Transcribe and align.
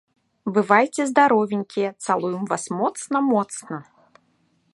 Бывайце 0.53 1.01
здаровенькія 1.11 1.89
цалуем 2.07 2.43
вас 2.53 2.63
моцна 2.79 3.17
моцна. 3.31 3.75